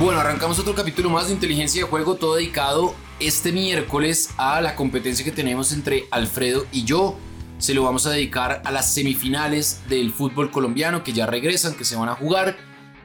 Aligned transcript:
Bueno, 0.00 0.18
arrancamos 0.18 0.58
otro 0.58 0.74
capítulo 0.74 1.10
más 1.10 1.26
de 1.26 1.34
inteligencia 1.34 1.82
de 1.82 1.90
juego, 1.90 2.14
todo 2.14 2.36
dedicado 2.36 2.94
este 3.18 3.52
miércoles 3.52 4.30
a 4.38 4.62
la 4.62 4.74
competencia 4.74 5.26
que 5.26 5.30
tenemos 5.30 5.72
entre 5.72 6.06
Alfredo 6.10 6.64
y 6.72 6.84
yo. 6.84 7.18
Se 7.58 7.74
lo 7.74 7.82
vamos 7.82 8.06
a 8.06 8.10
dedicar 8.10 8.62
a 8.64 8.70
las 8.70 8.94
semifinales 8.94 9.82
del 9.90 10.10
fútbol 10.10 10.50
colombiano 10.50 11.04
que 11.04 11.12
ya 11.12 11.26
regresan, 11.26 11.74
que 11.74 11.84
se 11.84 11.96
van 11.96 12.08
a 12.08 12.14
jugar. 12.14 12.56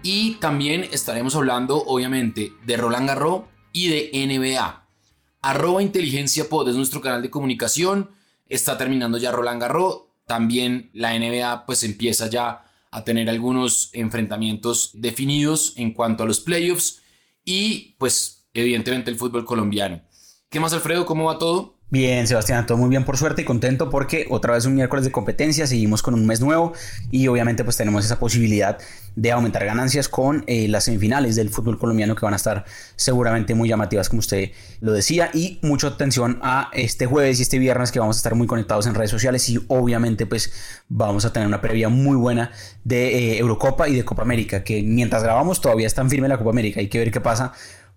Y 0.03 0.35
también 0.35 0.87
estaremos 0.89 1.35
hablando, 1.35 1.83
obviamente, 1.83 2.53
de 2.65 2.77
Roland 2.77 3.09
Garros 3.09 3.41
y 3.73 3.89
de 3.89 4.11
NBA. 4.13 4.87
Arroba 5.41 5.83
Inteligencia 5.83 6.47
Pod 6.47 6.69
es 6.69 6.77
nuestro 6.77 7.01
canal 7.01 7.21
de 7.21 7.29
comunicación. 7.29 8.11
Está 8.47 8.77
terminando 8.77 9.17
ya 9.17 9.33
Roland 9.33 9.59
Garros. 9.59 10.03
También 10.27 10.91
la 10.93 11.13
NBA 11.19 11.65
pues 11.65 11.83
empieza 11.83 12.29
ya 12.29 12.64
a 12.95 13.03
tener 13.03 13.29
algunos 13.29 13.89
enfrentamientos 13.91 14.91
definidos 14.93 15.73
en 15.75 15.91
cuanto 15.91 16.23
a 16.23 16.25
los 16.25 16.39
playoffs 16.39 17.01
y 17.43 17.95
pues 17.97 18.47
evidentemente 18.53 19.11
el 19.11 19.17
fútbol 19.17 19.43
colombiano. 19.43 20.01
¿Qué 20.49 20.61
más 20.61 20.71
Alfredo? 20.71 21.05
¿Cómo 21.05 21.25
va 21.25 21.37
todo? 21.37 21.74
Bien, 21.91 22.25
Sebastián, 22.25 22.65
todo 22.65 22.79
muy 22.79 22.89
bien 22.89 23.05
por 23.05 23.15
suerte 23.15 23.43
y 23.43 23.45
contento 23.45 23.91
porque 23.91 24.25
otra 24.31 24.53
vez 24.53 24.65
un 24.65 24.73
miércoles 24.73 25.05
de 25.05 25.11
competencia, 25.11 25.67
seguimos 25.67 26.01
con 26.01 26.15
un 26.15 26.25
mes 26.25 26.41
nuevo 26.41 26.73
y 27.11 27.27
obviamente 27.27 27.63
pues 27.63 27.77
tenemos 27.77 28.03
esa 28.03 28.17
posibilidad 28.17 28.79
de 29.15 29.31
aumentar 29.31 29.63
ganancias 29.65 30.09
con 30.09 30.43
eh, 30.47 30.67
las 30.67 30.85
semifinales 30.85 31.35
del 31.35 31.49
fútbol 31.49 31.77
colombiano 31.77 32.15
que 32.15 32.25
van 32.25 32.33
a 32.33 32.37
estar 32.37 32.65
seguramente 32.95 33.53
muy 33.53 33.69
llamativas 33.69 34.09
como 34.09 34.21
usted 34.21 34.49
lo 34.81 34.93
decía. 34.93 35.29
Y 35.31 35.59
mucha 35.61 35.87
atención 35.87 36.39
a 36.41 36.71
este 36.73 37.05
jueves 37.05 37.37
y 37.37 37.43
este 37.43 37.59
viernes 37.59 37.91
que 37.91 37.99
vamos 37.99 38.17
a 38.17 38.19
estar 38.19 38.33
muy 38.33 38.47
conectados 38.47 38.87
en 38.87 38.95
redes 38.95 39.11
sociales 39.11 39.47
y 39.49 39.63
obviamente 39.67 40.25
pues 40.25 40.51
vamos 40.89 41.23
a 41.23 41.31
tener 41.31 41.47
una 41.47 41.61
previa 41.61 41.87
muy 41.89 42.17
buena 42.17 42.51
de 42.83 43.35
eh, 43.35 43.37
Eurocopa 43.37 43.87
y 43.87 43.95
de 43.95 44.03
Copa 44.03 44.23
América 44.23 44.63
que 44.63 44.81
mientras 44.81 45.21
grabamos 45.21 45.61
todavía 45.61 45.85
está 45.85 46.01
en 46.01 46.09
firme 46.09 46.27
la 46.27 46.39
Copa 46.39 46.49
América, 46.49 46.79
hay 46.79 46.87
que 46.87 46.97
ver 46.97 47.11
qué 47.11 47.21
pasa 47.21 47.53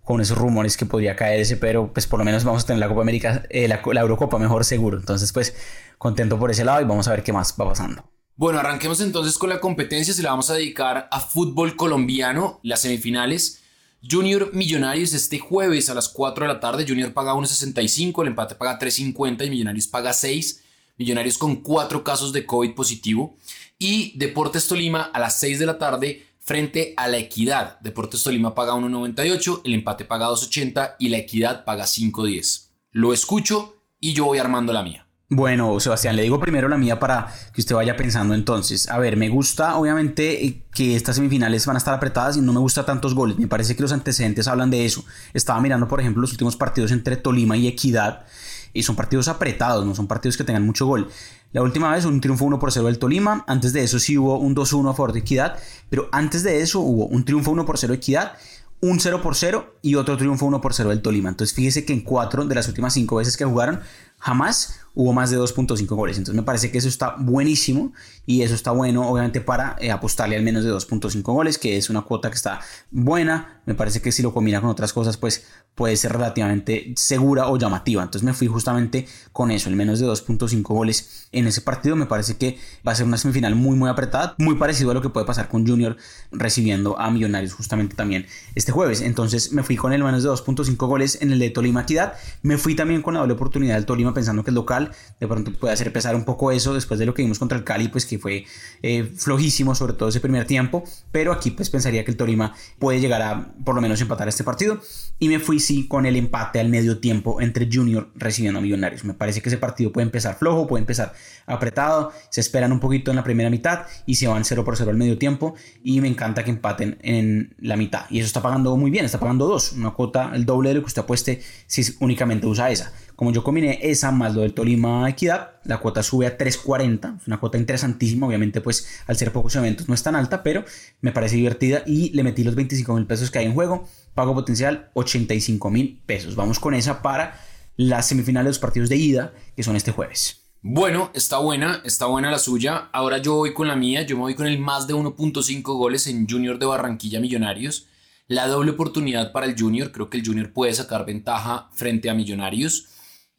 con 0.09 0.23
esos 0.23 0.39
rumores 0.39 0.79
que 0.79 0.87
podría 0.87 1.15
caerse, 1.15 1.59
pero 1.59 1.93
pues 1.93 2.07
por 2.07 2.19
lo 2.19 2.25
menos 2.25 2.43
vamos 2.43 2.63
a 2.63 2.67
tener 2.67 2.81
la 2.81 2.89
Copa 2.89 3.03
América, 3.03 3.43
eh, 3.51 3.69
la, 3.69 3.83
Eurocopa 4.01 4.39
mejor 4.39 4.65
seguro. 4.65 4.97
Entonces 4.97 5.35
pues 5.35 5.55
contento 5.99 6.39
por 6.39 6.51
ese 6.51 6.65
lado 6.65 6.81
y 6.81 6.85
vamos 6.85 7.07
a 7.09 7.11
ver 7.11 7.23
qué 7.23 7.31
más 7.31 7.55
va 7.61 7.69
pasando. 7.69 8.03
Bueno, 8.35 8.59
arranquemos 8.59 9.03
entonces 9.03 9.37
con 9.37 9.51
la 9.51 9.61
competencia, 9.61 10.15
se 10.15 10.23
la 10.23 10.31
vamos 10.31 10.49
a 10.49 10.55
dedicar 10.55 11.11
a 11.11 11.21
fútbol 11.21 11.77
colombiano, 11.77 12.59
las 12.63 12.81
semifinales. 12.81 13.61
Junior 14.03 14.49
Millonarios 14.55 15.13
este 15.13 15.41
jueves 15.41 15.91
a 15.91 15.95
las 15.95 16.09
4 16.09 16.47
de 16.47 16.55
la 16.55 16.59
tarde, 16.59 16.87
Junior 16.89 17.13
paga 17.13 17.35
1.65, 17.35 18.23
el 18.23 18.29
empate 18.29 18.55
paga 18.55 18.79
3.50 18.79 19.47
y 19.47 19.51
Millonarios 19.51 19.89
paga 19.89 20.15
6. 20.15 20.65
Millonarios 20.97 21.37
con 21.37 21.57
4 21.57 22.03
casos 22.03 22.33
de 22.33 22.47
COVID 22.47 22.75
positivo. 22.75 23.37
Y 23.79 24.17
Deportes 24.17 24.67
Tolima 24.69 25.03
a 25.03 25.21
las 25.21 25.39
6 25.39 25.59
de 25.59 25.67
la 25.67 25.77
tarde, 25.77 26.28
frente 26.49 26.95
a 26.97 27.09
la 27.09 27.19
Equidad. 27.19 27.79
Deportes 27.81 28.23
Tolima 28.23 28.55
paga 28.55 28.73
1.98, 28.73 29.61
el 29.65 29.75
empate 29.75 30.07
paga 30.07 30.31
2.80 30.31 30.95
y 30.99 31.11
la 31.11 31.19
Equidad 31.19 31.67
paga 31.67 31.85
5.10. 31.85 32.71
Lo 32.91 33.13
escucho 33.13 33.85
y 34.01 34.15
yo 34.15 34.25
voy 34.25 34.39
armando 34.39 34.73
la 34.73 34.83
mía. 34.83 35.07
Bueno, 35.29 35.79
Sebastián, 35.79 36.17
le 36.17 36.23
digo 36.23 36.41
primero 36.41 36.71
la 36.71 36.79
mía 36.79 36.99
para 36.99 37.31
que 37.53 37.61
usted 37.61 37.75
vaya 37.75 37.97
pensando 37.97 38.33
entonces. 38.33 38.89
A 38.89 38.99
ver, 38.99 39.19
me 39.19 39.29
gusta 39.29 39.77
obviamente 39.77 40.65
que 40.73 40.97
estas 40.97 41.17
semifinales 41.17 41.67
van 41.67 41.77
a 41.77 41.79
estar 41.79 41.93
apretadas 41.93 42.39
y 42.39 42.41
no 42.41 42.55
me 42.55 42.61
gusta 42.61 42.87
tantos 42.87 43.15
goles. 43.15 43.37
Me 43.37 43.47
parece 43.47 43.77
que 43.77 43.83
los 43.83 43.93
antecedentes 43.93 44.49
hablan 44.49 44.71
de 44.71 44.87
eso. 44.87 45.05
Estaba 45.35 45.61
mirando, 45.61 45.87
por 45.87 46.01
ejemplo, 46.01 46.23
los 46.23 46.33
últimos 46.33 46.57
partidos 46.57 46.93
entre 46.93 47.19
Tolima 47.19 47.59
y 47.59 47.67
Equidad 47.67 48.25
y 48.73 48.83
son 48.83 48.97
partidos 48.97 49.29
apretados, 49.29 49.85
no 49.87 49.95
son 49.95 50.07
partidos 50.07 50.37
que 50.37 50.45
tengan 50.45 50.65
mucho 50.65 50.87
gol. 50.87 51.09
La 51.53 51.63
última 51.63 51.93
vez 51.93 52.05
un 52.05 52.21
triunfo 52.21 52.45
1 52.45 52.59
por 52.59 52.73
0 52.73 52.87
del 52.87 52.99
Tolima, 52.99 53.45
antes 53.47 53.73
de 53.73 53.83
eso 53.83 53.99
sí 53.99 54.19
hubo 54.19 54.39
un 54.39 54.55
2-1 54.55 54.91
a 54.91 54.93
favor 54.93 55.13
de 55.13 55.21
Equidad, 55.21 55.59
pero 55.89 56.09
antes 56.13 56.43
de 56.43 56.61
eso 56.61 56.81
hubo 56.81 57.07
un 57.07 57.25
triunfo 57.25 57.51
1 57.51 57.65
por 57.65 57.79
0 57.79 57.93
de 57.93 57.97
Equidad, 57.97 58.33
un 58.81 59.01
0 59.01 59.23
por 59.23 59.35
0 59.35 59.75
y 59.83 59.97
otro 59.97 60.17
triunfo 60.17 60.47
1 60.47 60.61
por 60.61 60.75
0 60.75 60.91
del 60.91 61.03
Tolima. 61.03 61.29
Entonces 61.29 61.55
fíjese 61.55 61.85
que 61.85 61.93
en 61.93 62.03
cuatro 62.03 62.45
de 62.45 62.55
las 62.55 62.69
últimas 62.69 62.95
cinco 62.95 63.17
veces 63.17 63.37
que 63.37 63.45
jugaron, 63.45 63.81
jamás 64.19 64.81
hubo 64.99 65.13
más 65.13 65.31
de 65.31 65.39
2.5 65.39 65.87
goles. 65.95 66.19
Entonces 66.19 66.35
me 66.35 66.43
parece 66.43 66.73
que 66.73 66.79
eso 66.79 66.89
está 66.89 67.15
buenísimo 67.17 67.93
y 68.27 68.43
eso 68.43 68.57
está 68.57 68.73
bueno 68.73 69.09
obviamente 69.09 69.41
para 69.41 69.77
eh, 69.79 69.93
apostarle 69.93 70.35
al 70.35 70.43
menos 70.43 70.65
de 70.65 70.73
2.5 70.73 71.23
goles, 71.23 71.57
que 71.57 71.77
es 71.77 71.89
una 71.89 72.03
cuota 72.03 72.31
que 72.31 72.35
está 72.35 72.61
buena. 72.91 73.61
Me 73.65 73.77
parece 73.77 74.03
que 74.03 74.11
si 74.11 74.23
lo 74.23 74.35
combina 74.35 74.61
con 74.61 74.71
otras 74.71 74.93
cosas 74.93 75.17
pues 75.17 75.47
puede 75.77 75.97
ser 75.97 76.15
relativamente 76.15 76.95
segura 76.97 77.47
o 77.47 77.57
llamativa. 77.57 78.03
Entonces 78.03 78.25
me 78.25 78.35
fui 78.35 78.49
justamente 78.49 79.07
con 79.31 79.53
eso, 79.53 79.69
el 79.69 79.77
menos 79.77 80.01
de 80.01 80.07
2.5 80.09 80.63
goles 80.63 81.29
en 81.31 81.47
ese 81.47 81.61
partido. 81.61 81.95
Me 81.95 82.07
parece 82.07 82.37
que 82.37 82.59
va 82.85 82.91
a 82.91 82.95
ser 82.97 83.07
una 83.07 83.19
semifinal 83.19 83.55
muy 83.55 83.77
muy 83.77 83.89
apretada, 83.89 84.35
muy 84.39 84.57
parecido 84.57 84.91
a 84.91 84.95
lo 84.95 85.01
que 85.01 85.11
puede 85.11 85.27
pasar 85.27 85.49
con 85.49 85.65
Junior 85.65 85.97
recibiendo 86.33 86.99
a 86.99 87.09
Millonarios 87.13 87.53
justamente 87.53 87.95
también 87.95 88.27
este 88.57 88.73
jueves. 88.73 89.01
Entonces 89.01 89.53
me 89.53 89.63
fui 89.63 89.77
con 89.77 89.93
el 89.93 90.03
menos 90.03 90.25
de 90.25 90.29
2.5 90.29 90.75
goles 90.89 91.19
en 91.23 91.31
el 91.31 91.39
de 91.39 91.51
Tolima 91.51 91.83
Equidad. 91.83 92.15
Me 92.43 92.59
fui 92.59 92.75
también 92.75 93.01
con 93.01 93.15
la 93.15 93.21
doble 93.21 93.35
oportunidad 93.35 93.77
del 93.77 93.87
Tolima 93.87 94.08
pensando 94.15 94.45
que 94.45 94.51
es 94.51 94.55
local 94.55 94.93
de 95.21 95.27
pronto 95.27 95.53
puede 95.53 95.75
hacer 95.75 95.93
pesar 95.93 96.15
un 96.15 96.25
poco 96.25 96.53
eso 96.53 96.75
después 96.75 97.01
de 97.01 97.07
lo 97.07 97.15
que 97.15 97.23
vimos 97.23 97.39
contra 97.39 97.59
el 97.59 97.65
Cali, 97.65 97.89
pues 97.89 98.07
que 98.07 98.19
fue 98.19 98.45
eh, 98.83 99.05
flojísimo, 99.05 99.75
sobre 99.75 99.93
todo 99.93 100.09
ese 100.09 100.21
primer 100.21 100.47
tiempo, 100.47 100.85
pero 101.13 101.33
aquí 101.33 101.51
pues 101.51 101.71
pensaría 101.71 102.05
que 102.05 102.11
el 102.11 102.17
Torima 102.17 102.55
puede 102.79 103.01
llegar 103.01 103.23
a 103.23 103.53
por 103.65 103.75
lo 103.75 103.81
menos 103.81 104.01
empatar 104.01 104.29
este 104.29 104.45
partido. 104.45 104.81
Y 105.19 105.29
me 105.29 105.41
fui 105.41 105.59
sí 105.59 105.89
con 105.89 106.07
el 106.07 106.15
empate 106.17 106.61
al 106.61 106.69
medio 106.69 106.99
tiempo 106.99 107.41
entre 107.41 107.69
Junior 107.71 108.09
recibiendo 108.15 108.61
a 108.61 108.63
Millonarios. 108.63 109.05
Me 109.05 109.15
parece 109.15 109.43
que 109.43 109.49
ese 109.49 109.59
partido 109.59 109.93
puede 109.93 110.05
empezar 110.05 110.39
flojo, 110.39 110.67
puede 110.67 110.83
empezar 110.83 111.13
apretado, 111.47 112.13
se 112.31 112.41
esperan 112.41 112.71
un 112.71 112.79
poquito 112.79 113.11
en 113.11 113.17
la 113.17 113.25
primera 113.25 113.51
mitad 113.51 113.87
y 114.07 114.15
se 114.15 114.29
van 114.29 114.45
0 114.45 114.65
por 114.65 114.77
0 114.77 114.91
al 114.91 114.97
medio 114.97 115.19
tiempo. 115.19 115.55
Y 115.83 116.01
me 116.01 116.09
encanta 116.09 116.45
que 116.45 116.51
empaten 116.51 116.99
en 117.03 117.55
la 117.59 117.77
mitad. 117.77 118.05
Y 118.11 118.19
eso 118.19 118.27
está 118.27 118.43
pagando 118.43 118.77
muy 118.77 118.91
bien, 118.91 119.05
está 119.05 119.19
pagando 119.19 119.47
dos, 119.47 119.73
una 119.73 119.91
cuota 119.91 120.31
el 120.35 120.47
doble 120.47 120.69
de 120.69 120.77
lo 120.77 120.81
que 120.83 120.87
usted 120.87 121.03
apueste 121.03 121.43
si 121.67 121.83
únicamente 122.01 122.47
usa 122.47 122.71
esa. 122.71 122.93
Como 123.19 123.33
yo 123.33 123.43
combiné 123.43 123.81
esa 123.83 124.13
más 124.13 124.33
lo 124.33 124.43
del 124.43 124.55
Tolima 124.55 125.11
Equidad, 125.11 125.57
la 125.65 125.79
cuota 125.79 126.05
sube 126.05 126.29
a 126.29 126.39
3.40. 126.39 127.21
Es 127.21 127.27
una 127.27 127.41
cuota 127.41 127.59
interesantísima. 127.59 128.29
Obviamente, 128.29 128.61
pues 128.61 128.87
al 129.09 129.17
ser 129.17 129.33
pocos 129.33 129.57
eventos 129.57 129.89
no 129.89 129.95
es 129.95 130.05
tan 130.05 130.15
alta, 130.15 130.45
pero 130.45 130.65
me 131.01 131.11
parece 131.11 131.35
divertida 131.35 131.83
y 131.85 132.11
le 132.11 132.23
metí 132.23 132.45
los 132.45 132.55
25 132.55 132.95
mil 132.95 133.07
pesos 133.07 133.33
que 133.33 133.41
hay 133.41 133.47
en 133.47 133.55
juego. 133.55 133.89
Pago 134.15 134.35
potencial 134.35 134.91
85 134.95 135.69
mil 135.69 136.01
pesos. 136.07 136.37
Vamos 136.37 136.61
con 136.61 136.75
esa 136.75 137.03
para 137.03 137.41
las 137.77 138.07
semifinales 138.07 138.45
de 138.45 138.51
los 138.51 138.59
partidos 138.61 138.89
de 138.89 138.99
ida, 138.99 139.33
que 139.57 139.65
son 139.65 139.75
este 139.75 139.91
jueves. 139.91 140.45
Bueno, 140.63 141.11
está 141.13 141.39
buena, 141.39 141.83
está 141.85 142.07
buena 142.07 142.31
la 142.31 142.39
suya. 142.39 142.89
Ahora 142.93 143.19
yo 143.19 143.35
voy 143.35 143.53
con 143.53 143.67
la 143.67 143.75
mía. 143.75 144.03
Yo 144.03 144.15
me 144.15 144.23
voy 144.23 144.37
con 144.37 144.47
el 144.47 144.61
más 144.61 144.87
de 144.87 144.95
1.5 144.95 145.63
goles 145.77 146.07
en 146.07 146.29
Junior 146.29 146.61
de 146.61 146.67
Barranquilla 146.67 147.19
Millonarios. 147.19 147.89
La 148.29 148.47
doble 148.47 148.71
oportunidad 148.71 149.33
para 149.33 149.47
el 149.47 149.59
Junior. 149.59 149.91
Creo 149.91 150.09
que 150.09 150.19
el 150.19 150.25
Junior 150.25 150.53
puede 150.53 150.73
sacar 150.73 151.05
ventaja 151.05 151.69
frente 151.73 152.11
a 152.11 152.15
Millonarios. 152.15 152.91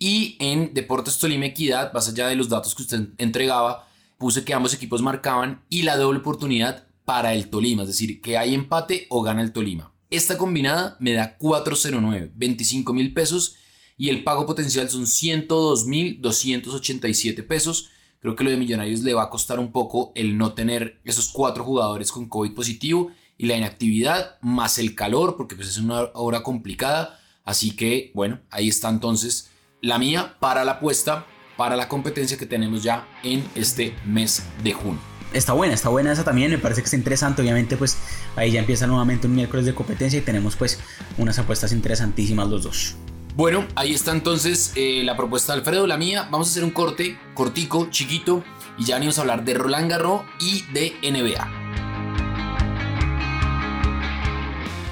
Y 0.01 0.37
en 0.39 0.73
Deportes 0.73 1.17
Tolima 1.17 1.47
Equidad, 1.47 1.91
más 1.91 2.07
allá 2.07 2.29
de 2.29 2.37
los 2.37 2.47
datos 2.47 2.73
que 2.73 2.83
usted 2.83 3.09
entregaba, 3.17 3.85
puse 4.17 4.45
que 4.45 4.53
ambos 4.53 4.73
equipos 4.73 5.01
marcaban 5.01 5.61
y 5.69 5.81
la 5.81 5.97
doble 5.97 6.19
oportunidad 6.19 6.87
para 7.03 7.33
el 7.33 7.49
Tolima, 7.49 7.81
es 7.81 7.89
decir, 7.89 8.21
que 8.21 8.37
hay 8.37 8.53
empate 8.53 9.07
o 9.09 9.21
gana 9.21 9.41
el 9.41 9.51
Tolima. 9.51 9.91
Esta 10.09 10.37
combinada 10.37 10.95
me 11.01 11.11
da 11.13 11.37
409, 11.37 12.31
25 12.33 12.93
mil 12.93 13.13
pesos 13.13 13.57
y 13.97 14.07
el 14.07 14.23
pago 14.23 14.45
potencial 14.45 14.89
son 14.89 15.05
102 15.05 15.85
mil 15.85 16.21
287 16.21 17.43
pesos. 17.43 17.89
Creo 18.21 18.37
que 18.37 18.45
lo 18.45 18.51
de 18.51 18.57
Millonarios 18.57 19.01
le 19.01 19.13
va 19.13 19.23
a 19.23 19.29
costar 19.29 19.59
un 19.59 19.73
poco 19.73 20.13
el 20.15 20.37
no 20.37 20.53
tener 20.53 21.01
esos 21.03 21.27
cuatro 21.29 21.65
jugadores 21.65 22.11
con 22.11 22.29
COVID 22.29 22.53
positivo 22.53 23.11
y 23.37 23.47
la 23.47 23.57
inactividad 23.57 24.37
más 24.41 24.79
el 24.79 24.95
calor, 24.95 25.35
porque 25.35 25.57
pues 25.57 25.67
es 25.67 25.77
una 25.77 26.09
hora 26.13 26.41
complicada. 26.41 27.19
Así 27.43 27.71
que 27.71 28.11
bueno, 28.15 28.39
ahí 28.49 28.69
está 28.69 28.89
entonces 28.89 29.49
la 29.81 29.97
mía 29.97 30.35
para 30.39 30.63
la 30.65 30.73
apuesta, 30.73 31.25
para 31.57 31.75
la 31.75 31.87
competencia 31.87 32.37
que 32.37 32.45
tenemos 32.45 32.83
ya 32.83 33.07
en 33.23 33.45
este 33.55 33.95
mes 34.05 34.43
de 34.63 34.73
junio. 34.73 34.99
Está 35.33 35.53
buena, 35.53 35.75
está 35.75 35.89
buena 35.89 36.11
esa 36.11 36.23
también, 36.23 36.49
me 36.49 36.57
parece 36.57 36.81
que 36.81 36.85
está 36.85 36.97
interesante, 36.97 37.41
obviamente 37.41 37.77
pues 37.77 37.97
ahí 38.35 38.51
ya 38.51 38.59
empieza 38.59 38.87
nuevamente 38.87 39.27
un 39.27 39.35
miércoles 39.35 39.65
de 39.65 39.75
competencia 39.75 40.17
y 40.17 40.23
tenemos 40.23 40.55
pues 40.55 40.79
unas 41.17 41.37
apuestas 41.37 41.71
interesantísimas 41.71 42.47
los 42.47 42.63
dos. 42.63 42.95
Bueno, 43.35 43.65
ahí 43.75 43.93
está 43.93 44.11
entonces 44.11 44.73
eh, 44.75 45.01
la 45.03 45.15
propuesta 45.15 45.53
de 45.53 45.59
Alfredo, 45.59 45.87
la 45.87 45.97
mía. 45.97 46.27
Vamos 46.31 46.47
a 46.47 46.51
hacer 46.51 46.63
un 46.63 46.71
corte 46.71 47.17
cortico, 47.35 47.89
chiquito, 47.89 48.43
y 48.77 48.85
ya 48.85 48.95
venimos 48.95 49.17
a 49.17 49.21
hablar 49.21 49.45
de 49.45 49.53
Roland 49.53 49.89
Garros 49.89 50.23
y 50.39 50.63
de 50.73 50.95
NBA. 51.03 51.58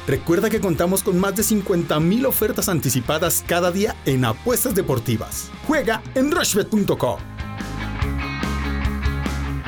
Recuerda 0.07 0.49
que 0.49 0.61
contamos 0.61 1.03
con 1.03 1.19
más 1.19 1.35
de 1.35 1.43
50.000 1.43 2.25
ofertas 2.25 2.69
anticipadas 2.69 3.43
cada 3.45 3.71
día 3.71 3.93
en 4.05 4.23
apuestas 4.23 4.73
deportivas. 4.73 5.51
Juega 5.67 6.01
en 6.15 6.31
rushbet.com. 6.31 7.19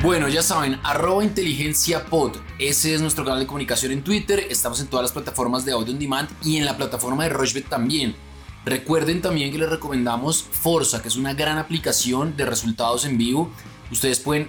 Bueno, 0.02 0.28
ya 0.28 0.42
saben, 0.42 0.80
arroba 0.82 1.22
inteligencia 1.22 2.06
pod. 2.06 2.38
Ese 2.58 2.94
es 2.94 3.02
nuestro 3.02 3.22
canal 3.22 3.40
de 3.40 3.46
comunicación 3.46 3.92
en 3.92 4.02
Twitter. 4.02 4.46
Estamos 4.48 4.80
en 4.80 4.86
todas 4.86 5.04
las 5.04 5.12
plataformas 5.12 5.66
de 5.66 5.72
audio 5.72 5.92
on 5.92 5.98
demand 5.98 6.30
y 6.42 6.56
en 6.56 6.64
la 6.64 6.78
plataforma 6.78 7.24
de 7.24 7.28
Rushbet 7.28 7.68
también. 7.68 8.16
Recuerden 8.64 9.20
también 9.20 9.52
que 9.52 9.58
les 9.58 9.68
recomendamos 9.68 10.42
Forza, 10.42 11.02
que 11.02 11.08
es 11.08 11.16
una 11.16 11.34
gran 11.34 11.58
aplicación 11.58 12.34
de 12.38 12.46
resultados 12.46 13.04
en 13.04 13.18
vivo. 13.18 13.50
Ustedes 13.92 14.20
pueden 14.20 14.46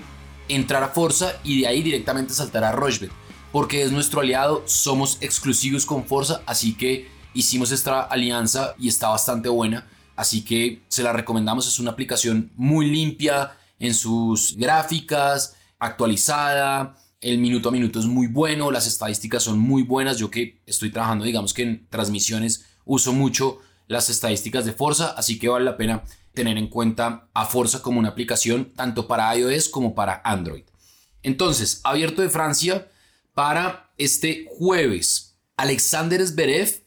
entrar 0.48 0.84
a 0.84 0.88
Forza 0.88 1.34
y 1.44 1.60
de 1.60 1.68
ahí 1.68 1.82
directamente 1.84 2.34
saltar 2.34 2.64
a 2.64 2.72
Rushbet. 2.72 3.12
Porque 3.52 3.84
es 3.84 3.92
nuestro 3.92 4.22
aliado, 4.22 4.64
somos 4.66 5.18
exclusivos 5.22 5.86
con 5.86 6.06
Forza, 6.06 6.42
así 6.46 6.74
que 6.74 7.10
hicimos 7.34 7.72
esta 7.72 8.02
alianza 8.02 8.76
y 8.80 8.88
está 8.88 9.10
bastante 9.10 9.50
buena. 9.50 9.88
Así 10.16 10.44
que 10.44 10.82
se 10.88 11.04
la 11.04 11.14
recomendamos, 11.14 11.68
es 11.68 11.80
una 11.80 11.92
aplicación 11.92 12.52
muy 12.56 12.90
limpia 12.90 13.52
en 13.80 13.94
sus 13.94 14.56
gráficas, 14.56 15.56
actualizada, 15.80 16.96
el 17.22 17.38
minuto 17.38 17.70
a 17.70 17.72
minuto 17.72 18.00
es 18.00 18.06
muy 18.06 18.28
bueno, 18.28 18.72
las 18.72 18.88
estadísticas 18.88 19.44
son 19.44 19.60
muy 19.60 19.84
buenas. 19.84 20.18
Yo 20.18 20.30
que 20.30 20.62
estoy 20.66 20.92
trabajando, 20.92 21.26
digamos 21.26 21.54
que 21.54 21.64
en 21.64 21.88
transmisiones, 21.90 22.66
uso 22.86 23.14
mucho 23.14 23.60
las 23.88 24.10
estadísticas 24.10 24.66
de 24.66 24.74
Forza, 24.74 25.14
así 25.18 25.38
que 25.38 25.50
vale 25.50 25.66
la 25.66 25.78
pena 25.78 26.04
tener 26.34 26.58
en 26.58 26.68
cuenta 26.68 27.28
a 27.34 27.46
Forza 27.46 27.82
como 27.82 28.00
una 28.00 28.10
aplicación 28.10 28.72
tanto 28.76 29.08
para 29.08 29.36
iOS 29.36 29.70
como 29.70 29.94
para 29.94 30.22
Android. 30.24 30.64
Entonces, 31.24 31.82
abierto 31.84 32.22
de 32.22 32.30
Francia 32.30 32.88
para 33.34 33.94
este 33.98 34.46
jueves, 34.50 35.38
Alexander 35.58 36.26
Zverev 36.26 36.84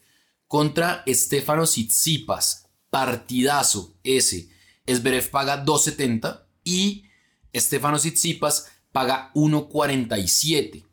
contra 0.47 1.03
Estefano 1.07 1.65
Tsitsipas, 1.65 2.67
partidazo 2.91 3.97
ese. 4.05 4.49
Zverev 4.87 5.31
paga 5.31 5.65
2.70 5.65 6.45
y 6.65 7.05
Estefano 7.53 7.99
Tsitsipas 7.99 8.69
paga 8.93 9.33
1.47. 9.35 10.85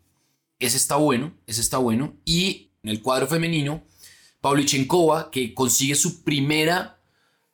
Ese 0.60 0.78
está 0.78 0.96
bueno, 0.96 1.34
ese 1.48 1.62
está 1.62 1.78
bueno. 1.78 2.16
Y 2.24 2.72
en 2.84 2.90
el 2.90 3.02
cuadro 3.02 3.28
femenino, 3.28 3.84
Pavlyuchenkova, 4.42 5.32
que 5.32 5.54
consigue 5.54 5.96
su 5.96 6.24
primera 6.24 7.00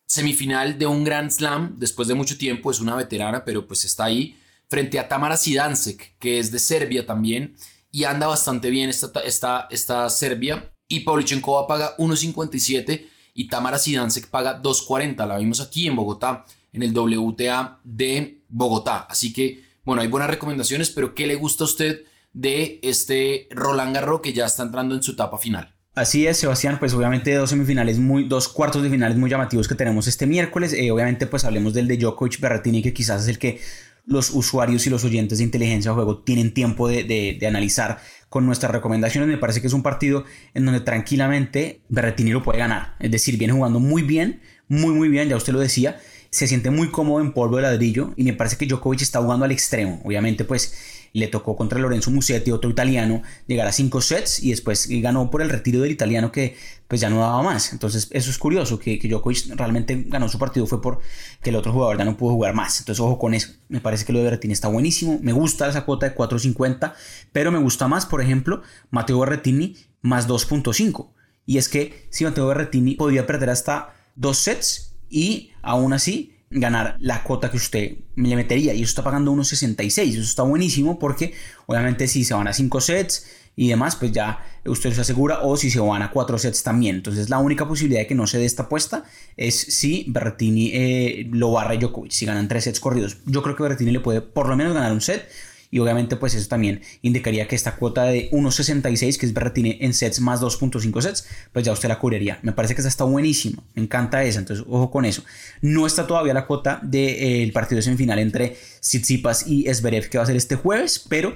semifinal 0.05 0.79
de 0.79 0.85
un 0.85 1.03
Grand 1.03 1.29
Slam 1.29 1.75
después 1.77 2.07
de 2.07 2.15
mucho 2.15 2.37
tiempo, 2.37 2.71
es 2.71 2.79
una 2.79 2.95
veterana, 2.95 3.43
pero 3.43 3.67
pues 3.67 3.83
está 3.83 4.05
ahí, 4.05 4.37
frente 4.69 4.99
a 4.99 5.07
Tamara 5.07 5.37
Sidansek, 5.37 6.17
que 6.17 6.39
es 6.39 6.51
de 6.51 6.59
Serbia 6.59 7.05
también, 7.05 7.55
y 7.97 8.03
anda 8.03 8.27
bastante 8.27 8.69
bien 8.69 8.91
esta, 8.91 9.09
esta, 9.21 9.67
esta 9.71 10.07
Serbia. 10.11 10.71
Y 10.87 10.99
Pavlyuchenkova 10.99 11.65
paga 11.65 11.97
1.57 11.97 13.07
y 13.33 13.47
Tamara 13.47 13.79
Sidansek 13.79 14.27
paga 14.27 14.61
2.40. 14.61 15.27
La 15.27 15.39
vimos 15.39 15.61
aquí 15.61 15.87
en 15.87 15.95
Bogotá, 15.95 16.45
en 16.73 16.83
el 16.83 16.95
WTA 16.95 17.79
de 17.83 18.43
Bogotá. 18.49 19.07
Así 19.09 19.33
que 19.33 19.63
bueno, 19.83 20.03
hay 20.03 20.09
buenas 20.09 20.29
recomendaciones, 20.29 20.91
pero 20.91 21.15
¿qué 21.15 21.25
le 21.25 21.33
gusta 21.33 21.63
a 21.63 21.65
usted 21.65 22.03
de 22.33 22.79
este 22.83 23.47
Roland 23.49 23.95
Garros 23.95 24.21
que 24.21 24.31
ya 24.31 24.45
está 24.45 24.61
entrando 24.61 24.93
en 24.93 25.01
su 25.01 25.13
etapa 25.13 25.39
final? 25.39 25.73
Así 25.95 26.27
es, 26.27 26.37
Sebastián, 26.37 26.77
pues 26.77 26.93
obviamente 26.93 27.33
dos 27.33 27.49
semifinales 27.49 27.97
muy, 27.97 28.25
dos 28.25 28.47
cuartos 28.47 28.83
de 28.83 28.91
finales 28.91 29.17
muy 29.17 29.31
llamativos 29.31 29.67
que 29.67 29.73
tenemos 29.73 30.05
este 30.05 30.27
miércoles. 30.27 30.71
Eh, 30.73 30.91
obviamente, 30.91 31.25
pues 31.25 31.45
hablemos 31.45 31.73
del 31.73 31.87
de 31.87 31.97
Djokovic 31.97 32.39
Berrettini, 32.39 32.83
que 32.83 32.93
quizás 32.93 33.23
es 33.23 33.27
el 33.27 33.39
que 33.39 33.59
los 34.07 34.31
usuarios 34.31 34.87
y 34.87 34.89
los 34.89 35.03
oyentes 35.03 35.37
de 35.37 35.43
inteligencia 35.43 35.91
de 35.91 35.95
juego 35.95 36.19
tienen 36.19 36.53
tiempo 36.53 36.87
de, 36.87 37.03
de, 37.03 37.47
analizar 37.47 37.99
con 38.29 38.45
nuestras 38.45 38.71
recomendaciones. 38.71 39.29
Me 39.29 39.37
parece 39.37 39.61
que 39.61 39.67
es 39.67 39.73
un 39.73 39.83
partido 39.83 40.23
en 40.53 40.65
donde 40.65 40.79
tranquilamente 40.79 41.81
Berrettini 41.89 42.31
lo 42.31 42.41
puede 42.41 42.59
ganar. 42.59 42.95
Es 42.99 43.11
decir, 43.11 43.37
viene 43.37 43.53
jugando 43.53 43.79
muy 43.79 44.01
bien, 44.01 44.41
muy, 44.67 44.93
muy 44.93 45.09
bien, 45.09 45.29
ya 45.29 45.35
usted 45.35 45.53
lo 45.53 45.59
decía 45.59 45.99
se 46.29 46.47
siente 46.47 46.69
muy 46.69 46.89
cómodo 46.91 47.21
en 47.21 47.33
polvo 47.33 47.57
de 47.57 47.63
ladrillo 47.63 48.13
y 48.15 48.23
me 48.23 48.33
parece 48.33 48.57
que 48.57 48.65
Djokovic 48.65 49.01
está 49.01 49.21
jugando 49.21 49.45
al 49.45 49.51
extremo. 49.51 50.01
Obviamente, 50.03 50.43
pues 50.43 50.96
le 51.17 51.27
tocó 51.27 51.55
contra 51.55 51.79
Lorenzo 51.79 52.11
Musetti, 52.11 52.51
otro 52.51 52.69
italiano, 52.69 53.23
llegar 53.47 53.67
a 53.67 53.71
cinco 53.71 54.01
sets 54.01 54.41
y 54.41 54.51
después 54.51 54.87
ganó 54.87 55.31
por 55.31 55.41
el 55.41 55.49
retiro 55.49 55.81
del 55.81 55.91
italiano 55.91 56.31
que 56.31 56.55
pues 56.87 57.01
ya 57.01 57.09
no 57.09 57.19
daba 57.19 57.41
más. 57.41 57.73
Entonces 57.73 58.07
eso 58.11 58.29
es 58.29 58.37
curioso, 58.37 58.79
que, 58.79 58.99
que 58.99 59.07
Djokovic 59.07 59.55
realmente 59.55 60.05
ganó 60.07 60.29
su 60.29 60.37
partido 60.37 60.67
fue 60.67 60.81
por 60.81 60.99
que 61.41 61.49
el 61.49 61.55
otro 61.55 61.73
jugador 61.73 61.97
ya 61.97 62.05
no 62.05 62.17
pudo 62.17 62.33
jugar 62.33 62.53
más. 62.53 62.79
Entonces 62.79 62.99
ojo 62.99 63.17
con 63.17 63.33
eso. 63.33 63.49
Me 63.67 63.81
parece 63.81 64.05
que 64.05 64.13
lo 64.13 64.19
de 64.19 64.25
Berrettini 64.25 64.53
está 64.53 64.67
buenísimo. 64.67 65.19
Me 65.21 65.33
gusta 65.33 65.67
esa 65.67 65.85
cuota 65.85 66.07
de 66.07 66.15
4.50, 66.15 66.93
pero 67.31 67.51
me 67.51 67.59
gusta 67.59 67.87
más, 67.87 68.05
por 68.05 68.21
ejemplo, 68.21 68.61
Mateo 68.91 69.19
Berrettini 69.19 69.75
más 70.01 70.27
2.5. 70.27 71.11
Y 71.45 71.57
es 71.57 71.69
que 71.69 72.07
si 72.11 72.25
Mateo 72.25 72.47
Berrettini 72.47 72.95
podía 72.95 73.25
perder 73.25 73.49
hasta 73.49 73.93
dos 74.15 74.37
sets 74.37 74.95
y 75.09 75.51
aún 75.61 75.93
así 75.93 76.36
ganar 76.49 76.95
la 76.99 77.23
cuota 77.23 77.51
que 77.51 77.57
usted 77.57 77.97
le 78.15 78.35
metería. 78.35 78.73
Y 78.73 78.81
eso 78.81 78.89
está 78.89 79.03
pagando 79.03 79.31
1.66 79.33 80.09
eso 80.09 80.21
está 80.21 80.43
buenísimo 80.43 80.99
porque 80.99 81.33
obviamente 81.65 82.07
si 82.07 82.23
se 82.23 82.33
van 82.33 82.47
a 82.47 82.53
5 82.53 82.81
sets 82.81 83.27
y 83.55 83.69
demás 83.69 83.95
pues 83.95 84.11
ya 84.11 84.39
usted 84.65 84.93
se 84.93 85.01
asegura. 85.01 85.41
O 85.41 85.57
si 85.57 85.69
se 85.69 85.79
van 85.79 86.01
a 86.01 86.11
4 86.11 86.37
sets 86.37 86.63
también. 86.63 86.97
Entonces 86.97 87.29
la 87.29 87.39
única 87.39 87.67
posibilidad 87.67 88.01
de 88.01 88.07
que 88.07 88.15
no 88.15 88.27
se 88.27 88.37
dé 88.37 88.45
esta 88.45 88.63
apuesta 88.63 89.03
es 89.35 89.55
si 89.59 90.05
Berrettini 90.07 90.71
eh, 90.73 91.27
lo 91.31 91.51
barra 91.51 91.75
Djokovic. 91.75 92.11
Si 92.11 92.25
ganan 92.25 92.47
3 92.47 92.63
sets 92.63 92.79
corridos. 92.79 93.17
Yo 93.25 93.41
creo 93.43 93.55
que 93.55 93.63
Berrettini 93.63 93.91
le 93.91 93.99
puede 93.99 94.21
por 94.21 94.47
lo 94.47 94.55
menos 94.55 94.73
ganar 94.73 94.91
un 94.91 95.01
set 95.01 95.27
y 95.69 95.79
obviamente 95.79 96.15
pues 96.15 96.33
eso 96.33 96.47
también 96.47 96.81
indicaría 97.01 97.47
que 97.47 97.55
esta 97.55 97.75
cuota 97.75 98.03
de 98.05 98.29
1.66 98.31 99.17
que 99.17 99.25
es 99.25 99.33
Berrettini 99.33 99.77
en 99.81 99.93
sets 99.93 100.19
más 100.19 100.41
2.5 100.41 101.01
sets 101.01 101.27
pues 101.51 101.65
ya 101.65 101.71
usted 101.71 101.89
la 101.89 101.99
cubriría. 101.99 102.39
Me 102.41 102.53
parece 102.53 102.75
que 102.75 102.81
esa 102.81 102.87
está 102.87 103.03
buenísima 103.03 103.63
me 103.75 103.83
encanta 103.83 104.23
esa 104.23 104.39
entonces 104.39 104.65
ojo 104.67 104.91
con 104.91 105.05
eso. 105.05 105.23
No 105.61 105.85
está 105.85 106.07
todavía 106.07 106.33
la 106.33 106.45
cuota 106.45 106.79
del 106.81 107.51
partido 107.51 107.81
semifinal 107.81 108.19
entre 108.19 108.57
Tsitsipas 108.79 109.47
y 109.47 109.67
Esberev 109.67 110.09
que 110.09 110.17
va 110.17 110.23
a 110.23 110.27
ser 110.27 110.35
este 110.35 110.55
jueves 110.55 111.03
pero 111.07 111.33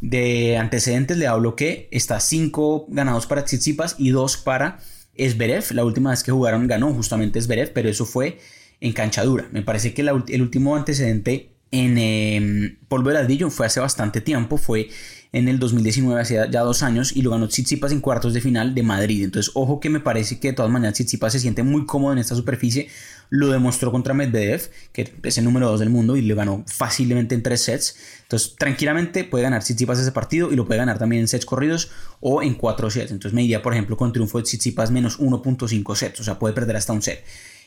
de 0.00 0.56
antecedentes 0.56 1.16
le 1.16 1.26
hablo 1.26 1.56
que 1.56 1.88
está 1.90 2.20
5 2.20 2.86
ganados 2.88 3.26
para 3.26 3.44
Tsitsipas 3.44 3.96
y 3.98 4.10
2 4.10 4.36
para 4.38 4.78
Esberev 5.14 5.64
la 5.72 5.84
última 5.84 6.10
vez 6.10 6.22
que 6.22 6.32
jugaron 6.32 6.68
ganó 6.68 6.92
justamente 6.92 7.38
Esberev 7.38 7.72
pero 7.72 7.88
eso 7.88 8.06
fue 8.06 8.38
en 8.80 8.92
canchadura 8.92 9.48
me 9.50 9.62
parece 9.62 9.94
que 9.94 10.02
el 10.02 10.42
último 10.42 10.76
antecedente 10.76 11.53
en 11.74 11.98
eh, 11.98 12.76
polvo 12.88 13.08
de 13.08 13.14
ladrillo 13.14 13.50
fue 13.50 13.66
hace 13.66 13.80
bastante 13.80 14.20
tiempo, 14.20 14.58
fue 14.58 14.88
en 15.32 15.48
el 15.48 15.58
2019, 15.58 16.20
hace 16.20 16.34
ya 16.48 16.60
dos 16.60 16.84
años, 16.84 17.16
y 17.16 17.22
lo 17.22 17.32
ganó 17.32 17.48
Tsitsipas 17.48 17.90
en 17.90 18.00
cuartos 18.00 18.32
de 18.32 18.40
final 18.40 18.72
de 18.72 18.84
Madrid. 18.84 19.24
Entonces, 19.24 19.50
ojo 19.56 19.80
que 19.80 19.90
me 19.90 19.98
parece 19.98 20.38
que 20.38 20.48
de 20.48 20.54
todas 20.54 20.70
maneras 20.70 20.94
Tsitsipas 20.94 21.32
se 21.32 21.40
siente 21.40 21.64
muy 21.64 21.86
cómodo 21.86 22.12
en 22.12 22.20
esta 22.20 22.36
superficie. 22.36 22.88
Lo 23.30 23.48
demostró 23.48 23.90
contra 23.90 24.14
Medvedev, 24.14 24.70
que 24.92 25.12
es 25.24 25.38
el 25.38 25.44
número 25.44 25.68
2 25.70 25.80
del 25.80 25.90
mundo, 25.90 26.16
y 26.16 26.22
le 26.22 26.34
ganó 26.36 26.62
fácilmente 26.68 27.34
en 27.34 27.42
tres 27.42 27.62
sets. 27.62 27.96
Entonces, 28.22 28.54
tranquilamente 28.56 29.24
puede 29.24 29.42
ganar 29.42 29.64
Tsitsipas 29.64 29.98
ese 29.98 30.12
partido 30.12 30.52
y 30.52 30.56
lo 30.56 30.66
puede 30.66 30.78
ganar 30.78 31.00
también 31.00 31.22
en 31.22 31.28
sets 31.28 31.44
corridos 31.44 31.90
o 32.20 32.40
en 32.40 32.54
cuatro 32.54 32.88
sets. 32.88 33.10
Entonces, 33.10 33.34
me 33.34 33.42
iría, 33.42 33.60
por 33.60 33.72
ejemplo, 33.72 33.96
con 33.96 34.12
triunfo 34.12 34.38
de 34.38 34.44
Tsitsipas 34.44 34.92
menos 34.92 35.18
1.5 35.18 35.96
sets, 35.96 36.20
o 36.20 36.22
sea, 36.22 36.38
puede 36.38 36.54
perder 36.54 36.76
hasta 36.76 36.92
un 36.92 37.02
set. 37.02 37.24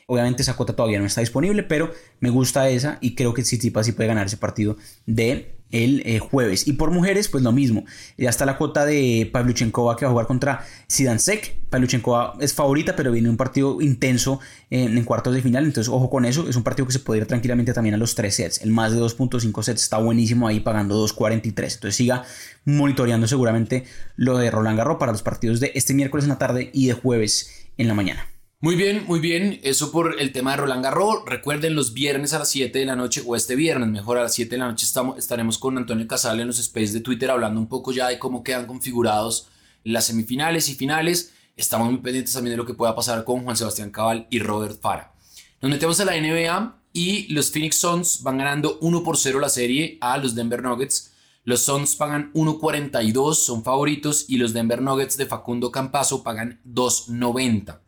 Obviamente 0.09 0.42
esa 0.42 0.56
cuota 0.56 0.74
todavía 0.74 1.00
no 1.00 1.06
está 1.06 1.19
disponible, 1.19 1.63
pero 1.63 1.92
me 2.21 2.30
gusta 2.30 2.69
esa 2.69 2.98
y 3.01 3.13
creo 3.13 3.33
que 3.33 3.42
Tsitsipas 3.42 3.86
sí 3.86 3.92
puede 3.92 4.07
ganar 4.07 4.27
ese 4.27 4.38
partido 4.38 4.77
de 5.06 5.57
el 5.71 6.01
eh, 6.06 6.19
jueves. 6.19 6.65
Y 6.65 6.74
por 6.74 6.91
mujeres, 6.91 7.27
pues 7.27 7.43
lo 7.43 7.51
mismo. 7.51 7.84
Ya 8.17 8.29
está 8.29 8.46
la 8.46 8.58
cuota 8.58 8.86
de 8.86 9.29
Pavlyuchenkova 9.31 9.98
que 9.98 10.05
va 10.05 10.10
a 10.10 10.12
jugar 10.12 10.27
contra 10.27 10.65
Sidansek. 10.88 11.58
Pavlyuchenkova 11.70 12.36
es 12.39 12.53
favorita, 12.53 12.96
pero 12.96 13.12
viene 13.12 13.29
un 13.29 13.36
partido 13.36 13.81
intenso 13.81 14.39
en, 14.70 15.03
cuartos 15.03 15.34
de 15.36 15.41
final. 15.41 15.65
Entonces, 15.65 15.91
ojo 15.91 16.10
con 16.10 16.24
eso. 16.24 16.48
Es 16.48 16.55
un 16.55 16.63
partido 16.63 16.86
que 16.86 16.93
se 16.93 17.00
puede 17.00 17.20
ir 17.20 17.27
tranquilamente 17.27 17.74
también 17.74 17.96
a 17.96 17.98
los 17.98 18.15
3 18.15 18.34
sets. 18.34 18.62
El 18.62 18.72
más 18.72 18.93
de 18.93 19.00
2.5 19.00 19.63
sets 19.63 19.84
está 19.84 19.98
buenísimo 19.98 20.48
ahí 20.48 20.62
pagando 20.62 21.05
2.43. 21.05 21.43
Entonces, 21.48 21.96
siga 21.96 22.24
monitoreando 22.63 23.27
seguramente 23.27 23.84
lo 24.15 24.38
de 24.38 24.51
Roland 24.51 24.77
Garros 24.77 24.98
para 24.98 25.12
los 25.12 25.22
partidos 25.22 25.60
de 25.60 25.72
este 25.75 25.93
miércoles 25.93 26.24
en 26.24 26.29
la 26.29 26.38
tarde 26.38 26.70
y 26.74 26.88
de 26.88 26.93
jueves 26.93 27.67
en 27.77 27.89
la 27.89 27.93
mañana. 27.93 28.25
Muy 28.59 28.75
bien, 28.75 29.05
muy 29.05 29.19
bien. 29.19 29.59
Eso 29.61 29.91
por 29.91 30.19
el 30.19 30.31
tema 30.31 30.51
de 30.51 30.57
Roland 30.57 30.83
Garros. 30.83 31.23
Recuerden, 31.27 31.75
los 31.75 31.93
viernes 31.93 32.33
a 32.33 32.39
las 32.39 32.49
7 32.49 32.79
de 32.79 32.85
la 32.87 32.95
noche, 32.95 33.21
o 33.23 33.35
este 33.35 33.55
viernes, 33.55 33.87
mejor 33.87 34.17
a 34.17 34.23
las 34.23 34.33
7 34.33 34.49
de 34.49 34.57
la 34.57 34.67
noche, 34.67 34.83
estamos, 34.83 35.19
estaremos 35.19 35.59
con 35.59 35.77
Antonio 35.77 36.07
Casal 36.07 36.39
en 36.39 36.47
los 36.47 36.57
spaces 36.57 36.93
de 36.93 37.01
Twitter 37.01 37.29
hablando 37.29 37.59
un 37.59 37.67
poco 37.67 37.91
ya 37.91 38.07
de 38.07 38.17
cómo 38.17 38.43
quedan 38.43 38.65
configurados 38.65 39.49
las 39.83 40.05
semifinales 40.05 40.69
y 40.69 40.73
finales. 40.73 41.33
Estamos 41.55 41.91
muy 41.91 41.99
pendientes 41.99 42.33
también 42.33 42.53
de 42.53 42.57
lo 42.57 42.65
que 42.65 42.73
pueda 42.73 42.95
pasar 42.95 43.23
con 43.25 43.43
Juan 43.43 43.55
Sebastián 43.55 43.91
Cabal 43.91 44.25
y 44.31 44.39
Robert 44.39 44.81
Fara. 44.81 45.13
Nos 45.61 45.69
metemos 45.69 45.99
a 45.99 46.05
la 46.05 46.19
NBA 46.19 46.81
y 46.93 47.31
los 47.31 47.51
Phoenix 47.51 47.77
Suns 47.77 48.23
van 48.23 48.39
ganando 48.39 48.79
1 48.81 49.03
por 49.03 49.17
0 49.17 49.39
la 49.39 49.49
serie 49.49 49.99
a 50.01 50.17
los 50.17 50.33
Denver 50.33 50.63
Nuggets. 50.63 51.13
Los 51.43 51.61
Suns 51.61 51.95
pagan 51.95 52.33
1.42, 52.33 53.35
son 53.35 53.63
favoritos, 53.63 54.25
y 54.27 54.37
los 54.37 54.51
Denver 54.51 54.81
Nuggets 54.81 55.15
de 55.15 55.27
Facundo 55.27 55.71
Campazo 55.71 56.23
pagan 56.23 56.59
2.90. 56.65 57.87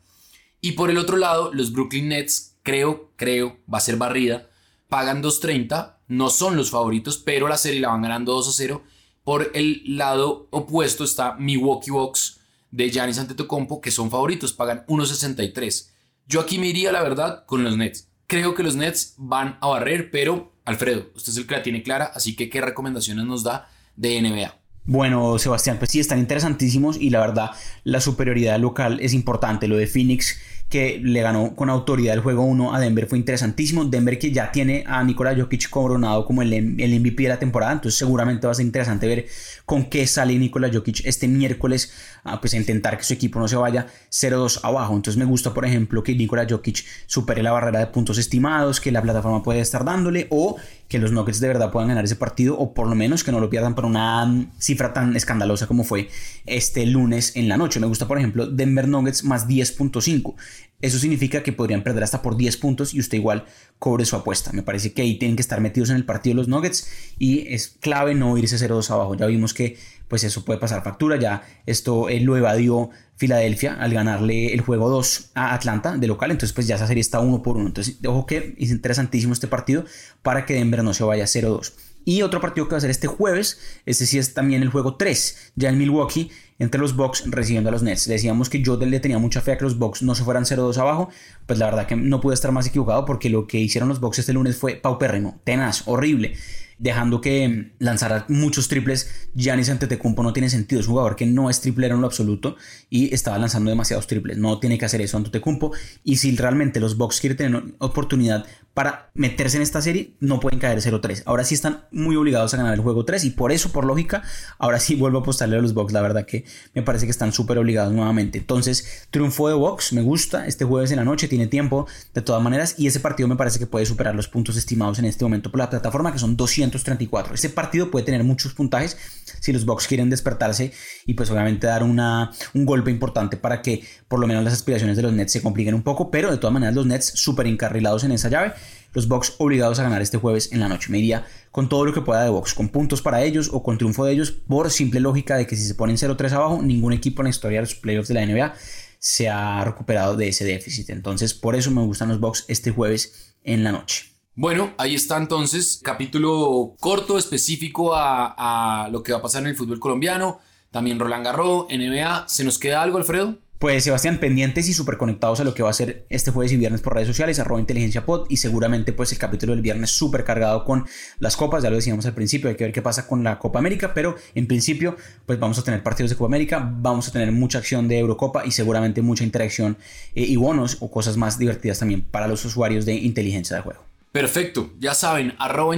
Y 0.61 0.73
por 0.73 0.89
el 0.89 0.97
otro 0.97 1.17
lado, 1.17 1.53
los 1.53 1.71
Brooklyn 1.71 2.09
Nets, 2.09 2.57
creo, 2.63 3.11
creo, 3.15 3.57
va 3.71 3.77
a 3.77 3.81
ser 3.81 3.97
barrida, 3.97 4.49
pagan 4.89 5.23
2.30, 5.23 5.97
no 6.07 6.29
son 6.29 6.55
los 6.57 6.71
favoritos, 6.71 7.17
pero 7.17 7.47
la 7.47 7.57
serie 7.57 7.79
la 7.79 7.89
van 7.89 8.01
ganando 8.01 8.33
2 8.33 8.47
a 8.47 8.51
0. 8.51 8.83
Por 9.23 9.51
el 9.53 9.83
lado 9.85 10.47
opuesto 10.51 11.03
está 11.03 11.35
Milwaukee 11.35 11.91
Bucks 11.91 12.39
de 12.71 12.89
Giannis 12.89 13.19
Antetokounmpo, 13.19 13.81
que 13.81 13.91
son 13.91 14.11
favoritos, 14.11 14.53
pagan 14.53 14.85
1.63. 14.87 15.89
Yo 16.27 16.41
aquí 16.41 16.59
me 16.59 16.67
iría, 16.67 16.91
la 16.91 17.03
verdad, 17.03 17.45
con 17.45 17.63
los 17.63 17.77
Nets. 17.77 18.09
Creo 18.27 18.53
que 18.53 18.63
los 18.63 18.75
Nets 18.75 19.15
van 19.17 19.57
a 19.61 19.67
barrer, 19.67 20.11
pero 20.11 20.53
Alfredo, 20.65 21.09
usted 21.15 21.31
es 21.31 21.37
el 21.37 21.47
que 21.47 21.55
la 21.55 21.63
tiene 21.63 21.81
clara, 21.81 22.11
así 22.13 22.35
que 22.35 22.49
¿qué 22.49 22.61
recomendaciones 22.61 23.25
nos 23.25 23.43
da 23.43 23.69
de 23.95 24.21
NBA? 24.21 24.55
Bueno, 24.85 25.37
Sebastián, 25.39 25.77
pues 25.79 25.91
sí, 25.91 25.99
están 25.99 26.19
interesantísimos 26.19 26.97
y 26.97 27.09
la 27.09 27.19
verdad 27.19 27.51
la 27.83 28.01
superioridad 28.01 28.59
local 28.59 28.99
es 29.01 29.13
importante. 29.13 29.67
Lo 29.67 29.77
de 29.77 29.87
Phoenix 29.87 30.39
que 30.69 31.01
le 31.03 31.21
ganó 31.21 31.55
con 31.55 31.69
autoridad 31.69 32.13
el 32.13 32.21
juego 32.21 32.43
1 32.43 32.75
a 32.75 32.79
Denver 32.79 33.07
fue 33.07 33.17
interesantísimo. 33.17 33.85
Denver 33.85 34.19
que 34.19 34.31
ya 34.31 34.51
tiene 34.51 34.83
a 34.87 35.03
Nikola 35.03 35.35
Jokic 35.35 35.69
coronado 35.69 36.25
como 36.25 36.43
el, 36.43 36.49
MVP 36.61 37.23
de 37.23 37.29
la 37.29 37.39
temporada, 37.39 37.73
entonces 37.73 37.97
seguramente 37.97 38.45
va 38.45 38.51
a 38.51 38.55
ser 38.55 38.65
interesante 38.65 39.07
ver 39.07 39.25
con 39.65 39.85
qué 39.85 40.05
sale 40.05 40.37
Nikola 40.37 40.69
Jokic 40.71 41.05
este 41.05 41.27
miércoles 41.27 41.91
a, 42.23 42.39
pues, 42.39 42.53
a 42.53 42.57
intentar 42.57 42.97
que 42.97 43.03
su 43.03 43.13
equipo 43.13 43.39
no 43.39 43.47
se 43.47 43.55
vaya 43.55 43.87
0-2 44.11 44.59
abajo. 44.63 44.95
Entonces 44.95 45.17
me 45.17 45.25
gusta, 45.25 45.53
por 45.53 45.65
ejemplo, 45.65 46.03
que 46.03 46.13
Nikola 46.13 46.45
Jokic 46.47 46.85
supere 47.07 47.41
la 47.41 47.51
barrera 47.51 47.79
de 47.79 47.87
puntos 47.87 48.19
estimados 48.19 48.79
que 48.79 48.91
la 48.91 49.01
plataforma 49.01 49.41
puede 49.41 49.61
estar 49.61 49.83
dándole 49.83 50.27
o 50.29 50.57
que 50.89 50.97
los 50.99 51.11
Nuggets 51.11 51.39
de 51.39 51.47
verdad 51.47 51.71
puedan 51.71 51.87
ganar 51.87 52.03
ese 52.03 52.15
partido 52.15 52.57
o 52.57 52.73
por 52.73 52.87
lo 52.87 52.95
menos 52.95 53.23
que 53.23 53.31
no 53.31 53.39
lo 53.39 53.49
pierdan 53.49 53.75
por 53.75 53.85
una 53.85 54.47
cifra 54.57 54.91
tan 54.91 55.15
escandalosa 55.15 55.67
como 55.67 55.83
fue 55.83 56.09
este 56.45 56.85
lunes 56.87 57.35
en 57.35 57.47
la 57.47 57.57
noche. 57.57 57.79
Me 57.79 57.85
gusta, 57.87 58.07
por 58.07 58.17
ejemplo, 58.17 58.47
Denver 58.47 58.87
Nuggets 58.87 59.23
más 59.23 59.47
10.5. 59.47 60.33
Eso 60.81 60.97
significa 60.97 61.43
que 61.43 61.51
podrían 61.51 61.83
perder 61.83 62.03
hasta 62.03 62.21
por 62.21 62.37
10 62.37 62.55
puntos 62.57 62.93
y 62.93 62.99
usted 62.99 63.17
igual 63.17 63.45
cobre 63.79 64.05
su 64.05 64.15
apuesta. 64.15 64.53
Me 64.53 64.63
parece 64.63 64.93
que 64.93 65.01
ahí 65.01 65.15
tienen 65.15 65.35
que 65.35 65.41
estar 65.41 65.59
metidos 65.59 65.89
en 65.89 65.97
el 65.97 66.05
partido 66.05 66.35
los 66.37 66.47
Nuggets 66.47 66.89
y 67.17 67.53
es 67.53 67.75
clave 67.79 68.15
no 68.15 68.37
irse 68.37 68.55
0-2 68.55 68.89
abajo. 68.91 69.15
Ya 69.15 69.25
vimos 69.25 69.53
que 69.53 69.77
pues 70.07 70.23
eso 70.23 70.45
puede 70.45 70.59
pasar 70.59 70.83
factura. 70.83 71.17
Ya 71.17 71.43
esto 71.65 72.07
él 72.07 72.23
lo 72.23 72.37
evadió 72.37 72.89
Filadelfia 73.17 73.73
al 73.73 73.93
ganarle 73.93 74.53
el 74.53 74.61
juego 74.61 74.89
2 74.89 75.31
a 75.35 75.53
Atlanta 75.53 75.97
de 75.97 76.07
local. 76.07 76.31
Entonces 76.31 76.53
pues 76.53 76.67
ya 76.67 76.75
esa 76.75 76.87
serie 76.87 77.01
está 77.01 77.19
uno 77.19 77.41
por 77.41 77.57
uno. 77.57 77.67
Entonces 77.67 77.97
ojo 78.05 78.25
que 78.25 78.55
es 78.57 78.71
interesantísimo 78.71 79.33
este 79.33 79.47
partido 79.47 79.83
para 80.21 80.45
que 80.45 80.53
Denver 80.53 80.83
no 80.83 80.93
se 80.93 81.03
vaya 81.03 81.25
0-2. 81.25 81.73
Y 82.05 82.21
otro 82.21 82.39
partido 82.41 82.67
que 82.67 82.71
va 82.71 82.77
a 82.77 82.81
ser 82.81 82.89
este 82.89 83.07
jueves, 83.07 83.59
este 83.85 84.05
sí 84.05 84.17
es 84.17 84.33
también 84.33 84.61
el 84.63 84.69
juego 84.69 84.95
3, 84.95 85.51
ya 85.55 85.69
en 85.69 85.77
Milwaukee, 85.77 86.31
entre 86.59 86.79
los 86.79 86.95
Bucks 86.95 87.23
recibiendo 87.25 87.69
a 87.69 87.71
los 87.71 87.81
Nets. 87.81 88.07
Decíamos 88.07 88.49
que 88.49 88.61
yo 88.61 88.77
le 88.77 88.99
tenía 88.99 89.17
mucha 89.17 89.41
fe 89.41 89.53
a 89.53 89.57
que 89.57 89.63
los 89.63 89.77
Bucks 89.77 90.03
no 90.03 90.13
se 90.13 90.23
fueran 90.23 90.43
0-2 90.43 90.77
abajo, 90.77 91.09
pues 91.47 91.57
la 91.57 91.65
verdad 91.65 91.87
que 91.87 91.95
no 91.95 92.21
pude 92.21 92.35
estar 92.35 92.51
más 92.51 92.67
equivocado 92.67 93.05
porque 93.05 93.29
lo 93.29 93.47
que 93.47 93.57
hicieron 93.57 93.89
los 93.89 93.99
Bucks 93.99 94.19
este 94.19 94.33
lunes 94.33 94.57
fue 94.57 94.75
paupérrimo, 94.75 95.39
tenaz, 95.43 95.83
horrible 95.87 96.35
dejando 96.79 97.19
que 97.21 97.73
lanzara 97.77 98.25
muchos 98.29 98.67
triples. 98.67 99.29
Giannis 99.35 99.69
Antetokounmpo 99.69 100.23
no 100.23 100.33
tiene 100.33 100.49
sentido, 100.49 100.81
es 100.81 100.87
un 100.87 100.93
jugador 100.93 101.15
que 101.15 101.25
no 101.25 101.49
es 101.49 101.61
triplero 101.61 101.95
en 101.95 102.01
lo 102.01 102.07
absoluto 102.07 102.55
y 102.89 103.13
estaba 103.13 103.37
lanzando 103.37 103.69
demasiados 103.69 104.07
triples. 104.07 104.37
No 104.37 104.59
tiene 104.59 104.77
que 104.77 104.85
hacer 104.85 105.01
eso 105.01 105.17
Antetokounmpo 105.17 105.73
y 106.03 106.15
si 106.17 106.35
realmente 106.35 106.79
los 106.79 106.97
Bucks 106.97 107.19
quieren 107.19 107.37
tener 107.37 107.63
oportunidad 107.79 108.45
para 108.73 109.09
meterse 109.13 109.57
en 109.57 109.63
esta 109.63 109.81
serie, 109.81 110.13
no 110.19 110.39
pueden 110.39 110.59
caer 110.59 110.79
0-3. 110.79 111.23
Ahora 111.25 111.43
sí 111.43 111.55
están 111.55 111.85
muy 111.91 112.15
obligados 112.15 112.53
a 112.53 112.57
ganar 112.57 112.73
el 112.73 112.79
juego 112.79 113.03
3 113.03 113.25
y 113.25 113.31
por 113.31 113.51
eso, 113.51 113.71
por 113.71 113.85
lógica, 113.85 114.23
ahora 114.57 114.79
sí 114.79 114.95
vuelvo 114.99 115.19
a 115.19 115.21
apostarle 115.21 115.57
a 115.57 115.61
los 115.61 115.73
Bucks. 115.73 115.93
La 115.93 116.01
verdad 116.01 116.25
que 116.25 116.45
me 116.73 116.81
parece 116.81 117.05
que 117.05 117.11
están 117.11 117.33
súper 117.33 117.57
obligados 117.57 117.93
nuevamente. 117.93 118.37
Entonces, 118.37 119.07
triunfo 119.11 119.49
de 119.49 119.55
Bucks, 119.55 119.93
me 119.93 120.01
gusta. 120.01 120.47
Este 120.47 120.65
jueves 120.65 120.91
en 120.91 120.97
la 120.97 121.03
noche 121.03 121.27
tiene 121.27 121.47
tiempo 121.47 121.87
de 122.13 122.21
todas 122.21 122.41
maneras 122.41 122.75
y 122.77 122.87
ese 122.87 122.99
partido 122.99 123.27
me 123.27 123.35
parece 123.35 123.59
que 123.59 123.67
puede 123.67 123.85
superar 123.85 124.15
los 124.15 124.27
puntos 124.27 124.55
estimados 124.55 124.99
en 124.99 125.05
este 125.05 125.25
momento 125.25 125.51
por 125.51 125.59
la 125.59 125.69
plataforma, 125.69 126.13
que 126.13 126.19
son 126.19 126.37
234. 126.37 127.33
Este 127.33 127.49
partido 127.49 127.91
puede 127.91 128.05
tener 128.05 128.23
muchos 128.23 128.53
puntajes 128.53 128.97
si 129.39 129.53
los 129.53 129.65
Bucks 129.65 129.87
quieren 129.87 130.09
despertarse 130.09 130.71
y 131.05 131.13
pues 131.13 131.29
obviamente 131.31 131.67
dar 131.67 131.83
una, 131.83 132.31
un 132.53 132.65
golpe 132.65 132.91
importante 132.91 133.37
para 133.37 133.61
que 133.61 133.83
por 134.07 134.19
lo 134.19 134.27
menos 134.27 134.43
las 134.43 134.53
aspiraciones 134.53 134.97
de 134.97 135.03
los 135.03 135.13
Nets 135.13 135.31
se 135.31 135.41
compliquen 135.41 135.73
un 135.73 135.83
poco, 135.83 136.11
pero 136.11 136.31
de 136.31 136.37
todas 136.37 136.53
maneras 136.53 136.75
los 136.75 136.85
Nets 136.85 137.11
súper 137.15 137.47
encarrilados 137.47 138.03
en 138.03 138.11
esa 138.11 138.29
llave 138.29 138.53
los 138.93 139.07
Bucks 139.07 139.35
obligados 139.37 139.79
a 139.79 139.83
ganar 139.83 140.01
este 140.01 140.17
jueves 140.17 140.51
en 140.51 140.59
la 140.59 140.67
noche. 140.67 140.91
Me 140.91 140.99
iría 140.99 141.25
con 141.51 141.69
todo 141.69 141.85
lo 141.85 141.93
que 141.93 142.01
pueda 142.01 142.23
de 142.23 142.29
Bucks, 142.29 142.53
con 142.53 142.69
puntos 142.69 143.01
para 143.01 143.23
ellos 143.23 143.49
o 143.53 143.63
con 143.63 143.77
triunfo 143.77 144.05
de 144.05 144.13
ellos, 144.13 144.31
por 144.31 144.69
simple 144.71 144.99
lógica 144.99 145.37
de 145.37 145.47
que 145.47 145.55
si 145.55 145.65
se 145.65 145.75
ponen 145.75 145.97
0-3 145.97 146.31
abajo, 146.31 146.61
ningún 146.61 146.93
equipo 146.93 147.21
en 147.21 147.25
la 147.25 147.29
historia 147.29 147.59
de 147.59 147.67
los 147.67 147.75
playoffs 147.75 148.07
de 148.07 148.13
la 148.15 148.25
NBA 148.25 148.53
se 148.99 149.29
ha 149.29 149.63
recuperado 149.63 150.17
de 150.17 150.27
ese 150.27 150.43
déficit. 150.43 150.89
Entonces, 150.89 151.33
por 151.33 151.55
eso 151.55 151.71
me 151.71 151.81
gustan 151.81 152.09
los 152.09 152.19
Bucks 152.19 152.45
este 152.47 152.71
jueves 152.71 153.35
en 153.43 153.63
la 153.63 153.71
noche. 153.71 154.08
Bueno, 154.41 154.71
ahí 154.77 154.95
está 154.95 155.17
entonces, 155.17 155.81
capítulo 155.83 156.73
corto, 156.79 157.17
específico 157.17 157.91
a, 157.93 158.87
lo 158.89 159.03
que 159.03 159.11
va 159.11 159.17
a 159.17 159.21
pasar 159.21 159.41
en 159.41 159.49
el 159.49 159.57
fútbol 159.57 159.81
colombiano. 159.81 160.39
También 160.71 160.97
Roland 160.97 161.25
Garros, 161.25 161.65
NBA. 161.69 162.29
¿Se 162.29 162.45
nos 162.45 162.57
queda 162.57 162.81
algo, 162.81 162.97
Alfredo? 162.97 163.37
Pues 163.59 163.83
Sebastián, 163.83 164.17
pendientes 164.21 164.69
y 164.69 164.73
súper 164.73 164.95
conectados 164.95 165.41
a 165.41 165.43
lo 165.43 165.53
que 165.53 165.61
va 165.61 165.71
a 165.71 165.73
ser 165.73 166.05
este 166.09 166.31
jueves 166.31 166.53
y 166.53 166.55
viernes 166.55 166.79
por 166.79 166.93
redes 166.93 167.09
sociales, 167.09 167.37
arroba 167.37 167.59
inteligencia 167.59 168.05
pod 168.05 168.27
y 168.29 168.37
seguramente 168.37 168.93
pues 168.93 169.11
el 169.11 169.17
capítulo 169.17 169.51
del 169.51 169.61
viernes 169.61 169.91
súper 169.91 170.23
cargado 170.23 170.63
con 170.63 170.85
las 171.19 171.35
copas, 171.35 171.61
ya 171.61 171.69
lo 171.69 171.75
decíamos 171.75 172.05
al 172.05 172.13
principio, 172.13 172.49
hay 172.49 172.55
que 172.55 172.63
ver 172.63 172.71
qué 172.71 172.81
pasa 172.81 173.07
con 173.07 173.25
la 173.25 173.39
Copa 173.39 173.59
América, 173.59 173.93
pero 173.93 174.15
en 174.35 174.47
principio 174.47 174.95
pues 175.25 175.37
vamos 175.37 175.59
a 175.59 175.65
tener 175.65 175.83
partidos 175.83 176.11
de 176.11 176.15
Copa 176.15 176.27
América, 176.27 176.65
vamos 176.77 177.09
a 177.09 177.11
tener 177.11 177.33
mucha 177.33 177.57
acción 177.57 177.89
de 177.89 177.99
Eurocopa 177.99 178.45
y 178.45 178.51
seguramente 178.51 179.01
mucha 179.01 179.25
interacción 179.25 179.77
eh, 180.15 180.23
y 180.23 180.37
bonos 180.37 180.77
o 180.79 180.89
cosas 180.89 181.17
más 181.17 181.37
divertidas 181.37 181.79
también 181.79 182.03
para 182.03 182.29
los 182.29 182.45
usuarios 182.45 182.85
de 182.85 182.93
inteligencia 182.93 183.57
de 183.57 183.63
juego. 183.63 183.88
Perfecto, 184.11 184.71
ya 184.79 184.95
saben, 184.95 185.35
arroba 185.37 185.75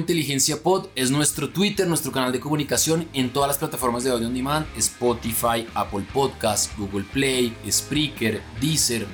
es 0.96 1.12
nuestro 1.12 1.50
Twitter, 1.50 1.86
nuestro 1.86 2.14
canal 2.14 2.32
de 2.32 2.40
comunicación 2.40 3.10
en 3.12 3.34
todas 3.34 3.50
las 3.50 3.58
plataformas 3.58 4.06
de 4.06 4.12
audio 4.12 4.28
on 4.28 4.34
demand, 4.34 4.66
Spotify, 4.78 5.68
Apple 5.74 6.06
Podcast, 6.14 6.72
Google 6.78 7.04
Play, 7.12 7.54
Spreaker, 7.70 8.42
Deezer, 8.62 9.06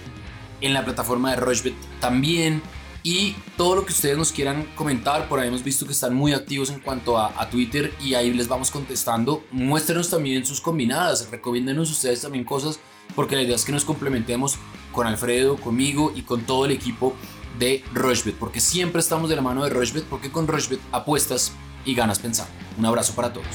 en 0.62 0.72
la 0.72 0.86
plataforma 0.86 1.32
de 1.32 1.38
Rochebet 1.38 1.74
también. 2.00 2.62
Y 3.02 3.36
todo 3.56 3.78
lo 3.78 3.86
que 3.88 3.92
ustedes 3.92 4.18
nos 4.18 4.32
quieran 4.32 4.68
comentar, 4.76 5.28
por 5.28 5.40
ahí 5.40 5.48
hemos 5.48 5.64
visto 5.64 5.88
que 5.88 5.94
están 5.94 6.14
muy 6.14 6.34
activos 6.34 6.70
en 6.70 6.80
cuanto 6.80 7.18
a, 7.18 7.42
a 7.42 7.50
Twitter 7.50 7.92
y 8.00 8.14
ahí 8.14 8.32
les 8.32 8.48
vamos 8.48 8.70
contestando. 8.70 9.44
Muéstrenos 9.50 10.12
también 10.12 10.46
sus 10.46 10.62
combinadas, 10.62 11.32
recomiéndenos 11.32 11.90
ustedes 11.90 12.22
también 12.22 12.44
cosas, 12.44 12.80
porque 13.16 13.36
la 13.36 13.42
idea 13.42 13.56
es 13.56 13.66
que 13.66 13.72
nos 13.72 13.84
complementemos 13.84 14.60
con 14.92 15.08
Alfredo, 15.08 15.58
conmigo 15.58 16.14
y 16.16 16.22
con 16.22 16.42
todo 16.42 16.66
el 16.66 16.72
equipo 16.72 17.16
de 17.58 17.84
Rochebet, 17.94 18.36
porque 18.36 18.60
siempre 18.60 19.00
estamos 19.00 19.30
de 19.30 19.36
la 19.36 19.42
mano 19.42 19.64
de 19.64 19.70
Rochebet, 19.70 20.06
porque 20.06 20.32
con 20.32 20.48
Rochebet 20.48 20.80
apuestas 20.92 21.54
y 21.86 21.96
ganas 21.96 22.20
pensando. 22.20 22.52
Un 22.78 22.86
abrazo 22.86 23.14
para 23.16 23.34
todos. 23.34 23.46